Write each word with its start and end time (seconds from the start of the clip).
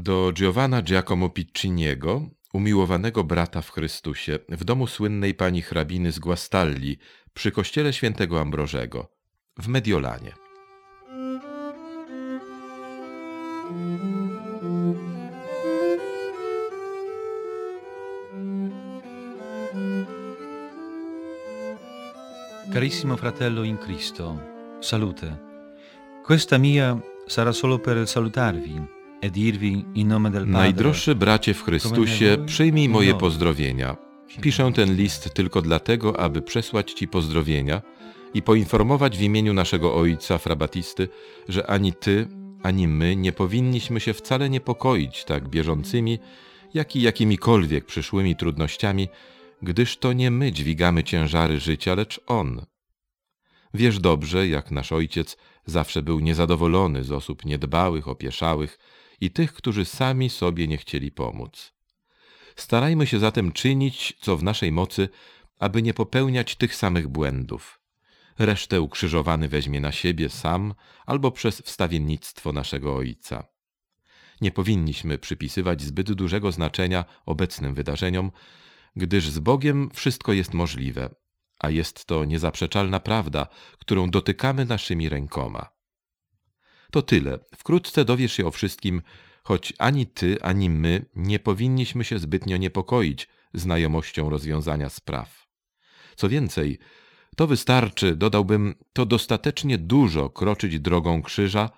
Do 0.00 0.32
Giovanna 0.32 0.82
Giacomo 0.82 1.28
Picciniego, 1.30 2.30
umiłowanego 2.52 3.24
brata 3.24 3.62
w 3.62 3.70
Chrystusie, 3.70 4.38
w 4.48 4.64
domu 4.64 4.86
słynnej 4.86 5.34
pani 5.34 5.62
hrabiny 5.62 6.12
z 6.12 6.18
Guastalli, 6.18 6.98
przy 7.34 7.50
kościele 7.50 7.92
świętego 7.92 8.40
Ambrożego, 8.40 9.10
w 9.58 9.68
Mediolanie. 9.68 10.32
Carissimo 22.72 23.16
fratello 23.16 23.64
in 23.64 23.78
Cristo, 23.78 24.38
salute. 24.80 25.36
Questa 26.26 26.58
mia 26.58 27.00
sarà 27.26 27.52
solo 27.52 27.78
per 27.78 28.06
salutarvi 28.06 28.97
Najdroższy 30.46 31.14
bracie 31.14 31.54
w 31.54 31.62
Chrystusie, 31.62 32.36
przyjmij 32.46 32.88
moje 32.88 33.14
pozdrowienia. 33.14 33.96
Piszę 34.40 34.72
ten 34.74 34.96
list 34.96 35.34
tylko 35.34 35.62
dlatego, 35.62 36.20
aby 36.20 36.42
przesłać 36.42 36.92
Ci 36.92 37.08
pozdrowienia 37.08 37.82
i 38.34 38.42
poinformować 38.42 39.18
w 39.18 39.22
imieniu 39.22 39.54
naszego 39.54 39.94
ojca, 39.94 40.38
frabatisty, 40.38 41.08
że 41.48 41.66
ani 41.66 41.92
Ty, 41.92 42.28
ani 42.62 42.88
my 42.88 43.16
nie 43.16 43.32
powinniśmy 43.32 44.00
się 44.00 44.14
wcale 44.14 44.50
niepokoić 44.50 45.24
tak 45.24 45.48
bieżącymi, 45.48 46.18
jak 46.74 46.96
i 46.96 47.02
jakimikolwiek 47.02 47.84
przyszłymi 47.84 48.36
trudnościami, 48.36 49.08
gdyż 49.62 49.96
to 49.96 50.12
nie 50.12 50.30
my 50.30 50.52
dźwigamy 50.52 51.04
ciężary 51.04 51.60
życia, 51.60 51.94
lecz 51.94 52.20
On. 52.26 52.66
Wiesz 53.74 53.98
dobrze, 53.98 54.48
jak 54.48 54.70
nasz 54.70 54.92
ojciec 54.92 55.36
zawsze 55.66 56.02
był 56.02 56.20
niezadowolony 56.20 57.04
z 57.04 57.12
osób 57.12 57.44
niedbałych, 57.44 58.08
opieszałych 58.08 58.78
i 59.20 59.30
tych, 59.30 59.52
którzy 59.52 59.84
sami 59.84 60.30
sobie 60.30 60.68
nie 60.68 60.76
chcieli 60.76 61.12
pomóc. 61.12 61.72
Starajmy 62.56 63.06
się 63.06 63.18
zatem 63.18 63.52
czynić, 63.52 64.16
co 64.20 64.36
w 64.36 64.42
naszej 64.42 64.72
mocy, 64.72 65.08
aby 65.58 65.82
nie 65.82 65.94
popełniać 65.94 66.56
tych 66.56 66.74
samych 66.74 67.08
błędów. 67.08 67.80
Resztę 68.38 68.80
ukrzyżowany 68.80 69.48
weźmie 69.48 69.80
na 69.80 69.92
siebie 69.92 70.28
sam 70.28 70.74
albo 71.06 71.30
przez 71.30 71.60
wstawiennictwo 71.60 72.52
naszego 72.52 72.96
Ojca. 72.96 73.46
Nie 74.40 74.50
powinniśmy 74.50 75.18
przypisywać 75.18 75.82
zbyt 75.82 76.12
dużego 76.12 76.52
znaczenia 76.52 77.04
obecnym 77.26 77.74
wydarzeniom, 77.74 78.30
gdyż 78.96 79.28
z 79.28 79.38
Bogiem 79.38 79.90
wszystko 79.94 80.32
jest 80.32 80.54
możliwe, 80.54 81.14
a 81.58 81.70
jest 81.70 82.04
to 82.04 82.24
niezaprzeczalna 82.24 83.00
prawda, 83.00 83.46
którą 83.78 84.10
dotykamy 84.10 84.64
naszymi 84.64 85.08
rękoma. 85.08 85.77
To 86.92 87.02
tyle. 87.02 87.38
Wkrótce 87.56 88.04
dowiesz 88.04 88.32
się 88.32 88.46
o 88.46 88.50
wszystkim, 88.50 89.02
choć 89.44 89.72
ani 89.78 90.06
ty, 90.06 90.42
ani 90.42 90.70
my 90.70 91.04
nie 91.16 91.38
powinniśmy 91.38 92.04
się 92.04 92.18
zbytnio 92.18 92.56
niepokoić 92.56 93.28
znajomością 93.54 94.30
rozwiązania 94.30 94.88
spraw. 94.88 95.48
Co 96.16 96.28
więcej, 96.28 96.78
to 97.36 97.46
wystarczy, 97.46 98.16
dodałbym, 98.16 98.74
to 98.92 99.06
dostatecznie 99.06 99.78
dużo 99.78 100.30
kroczyć 100.30 100.80
drogą 100.80 101.22
krzyża, 101.22 101.70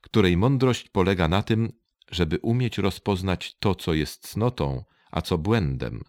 której 0.00 0.36
mądrość 0.36 0.88
polega 0.88 1.28
na 1.28 1.42
tym, 1.42 1.72
żeby 2.10 2.38
umieć 2.38 2.78
rozpoznać 2.78 3.56
to, 3.58 3.74
co 3.74 3.94
jest 3.94 4.28
cnotą, 4.28 4.84
a 5.10 5.22
co 5.22 5.38
błędem, 5.38 6.02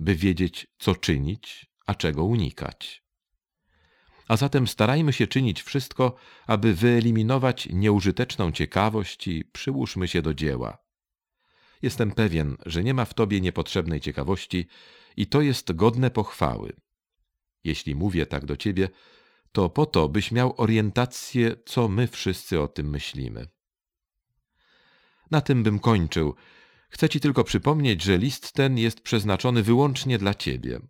by 0.00 0.14
wiedzieć, 0.14 0.66
co 0.78 0.94
czynić, 0.94 1.66
a 1.86 1.94
czego 1.94 2.24
unikać. 2.24 3.01
A 4.28 4.36
zatem 4.36 4.66
starajmy 4.66 5.12
się 5.12 5.26
czynić 5.26 5.62
wszystko, 5.62 6.14
aby 6.46 6.74
wyeliminować 6.74 7.68
nieużyteczną 7.72 8.52
ciekawość 8.52 9.28
i 9.28 9.44
przyłóżmy 9.44 10.08
się 10.08 10.22
do 10.22 10.34
dzieła. 10.34 10.78
Jestem 11.82 12.10
pewien, 12.12 12.56
że 12.66 12.84
nie 12.84 12.94
ma 12.94 13.04
w 13.04 13.14
tobie 13.14 13.40
niepotrzebnej 13.40 14.00
ciekawości 14.00 14.66
i 15.16 15.26
to 15.26 15.40
jest 15.40 15.72
godne 15.72 16.10
pochwały. 16.10 16.76
Jeśli 17.64 17.94
mówię 17.94 18.26
tak 18.26 18.46
do 18.46 18.56
ciebie, 18.56 18.88
to 19.52 19.70
po 19.70 19.86
to, 19.86 20.08
byś 20.08 20.32
miał 20.32 20.54
orientację, 20.56 21.56
co 21.64 21.88
my 21.88 22.06
wszyscy 22.08 22.60
o 22.60 22.68
tym 22.68 22.90
myślimy. 22.90 23.48
Na 25.30 25.40
tym 25.40 25.62
bym 25.62 25.78
kończył. 25.78 26.34
Chcę 26.88 27.08
ci 27.08 27.20
tylko 27.20 27.44
przypomnieć, 27.44 28.02
że 28.02 28.18
list 28.18 28.52
ten 28.52 28.78
jest 28.78 29.00
przeznaczony 29.00 29.62
wyłącznie 29.62 30.18
dla 30.18 30.34
ciebie. 30.34 30.80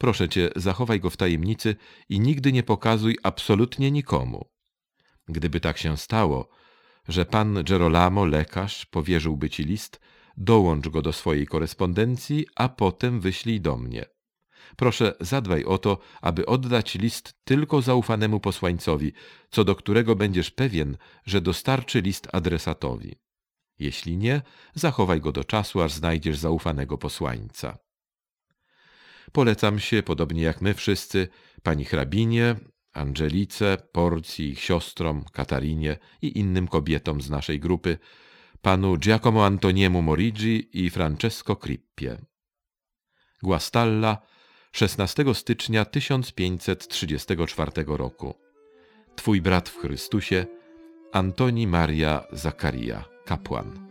Proszę 0.00 0.28
cię, 0.28 0.50
zachowaj 0.56 1.00
go 1.00 1.10
w 1.10 1.16
tajemnicy 1.16 1.76
i 2.08 2.20
nigdy 2.20 2.52
nie 2.52 2.62
pokazuj 2.62 3.18
absolutnie 3.22 3.90
nikomu. 3.90 4.48
Gdyby 5.28 5.60
tak 5.60 5.78
się 5.78 5.96
stało, 5.96 6.48
że 7.08 7.26
pan 7.26 7.64
Gerolamo, 7.64 8.24
lekarz, 8.24 8.86
powierzyłby 8.86 9.50
ci 9.50 9.64
list, 9.64 10.00
dołącz 10.36 10.88
go 10.88 11.02
do 11.02 11.12
swojej 11.12 11.46
korespondencji, 11.46 12.46
a 12.56 12.68
potem 12.68 13.20
wyślij 13.20 13.60
do 13.60 13.76
mnie. 13.76 14.04
Proszę, 14.76 15.14
zadbaj 15.20 15.64
o 15.64 15.78
to, 15.78 15.98
aby 16.20 16.46
oddać 16.46 16.94
list 16.94 17.34
tylko 17.44 17.82
zaufanemu 17.82 18.40
posłańcowi, 18.40 19.12
co 19.50 19.64
do 19.64 19.74
którego 19.74 20.16
będziesz 20.16 20.50
pewien, 20.50 20.96
że 21.26 21.40
dostarczy 21.40 22.00
list 22.00 22.28
adresatowi. 22.32 23.14
Jeśli 23.78 24.16
nie, 24.16 24.42
zachowaj 24.74 25.20
go 25.20 25.32
do 25.32 25.44
czasu, 25.44 25.82
aż 25.82 25.92
znajdziesz 25.92 26.38
zaufanego 26.38 26.98
posłańca. 26.98 27.89
Polecam 29.32 29.78
się, 29.78 30.02
podobnie 30.02 30.42
jak 30.42 30.60
my 30.60 30.74
wszyscy, 30.74 31.28
pani 31.62 31.84
hrabinie, 31.84 32.56
Angelice, 32.92 33.76
Porcji, 33.92 34.50
ich 34.50 34.60
siostrom, 34.60 35.24
Katarinie 35.32 35.96
i 36.22 36.38
innym 36.38 36.68
kobietom 36.68 37.20
z 37.22 37.30
naszej 37.30 37.60
grupy, 37.60 37.98
panu 38.62 38.96
Giacomo 38.96 39.46
Antoniemu 39.46 40.02
Morigi 40.02 40.84
i 40.84 40.90
Francesco 40.90 41.56
Crippie. 41.56 42.18
Guastalla, 43.42 44.18
16 44.72 45.34
stycznia 45.34 45.84
1534 45.84 47.72
roku. 47.86 48.34
Twój 49.16 49.40
brat 49.40 49.68
w 49.68 49.78
Chrystusie, 49.78 50.46
Antoni 51.12 51.66
Maria 51.66 52.24
Zakaria, 52.32 53.04
kapłan. 53.24 53.89